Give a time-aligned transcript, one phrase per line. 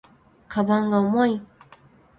[0.49, 1.41] 鞄が重い